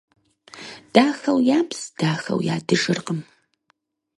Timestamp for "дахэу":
0.93-1.39, 1.99-2.39